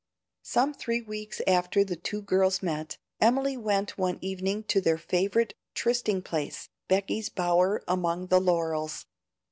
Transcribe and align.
Some 0.41 0.73
three 0.73 1.01
weeks 1.03 1.41
after 1.45 1.83
the 1.83 1.95
two 1.95 2.23
girls 2.23 2.63
met, 2.63 2.97
Emily 3.19 3.55
went 3.55 3.99
one 3.99 4.17
evening 4.19 4.63
to 4.63 4.81
their 4.81 4.97
favorite 4.97 5.53
trysting 5.75 6.23
place, 6.23 6.69
Becky's 6.87 7.29
bower 7.29 7.83
among 7.87 8.25
the 8.25 8.39
laurels. 8.41 9.05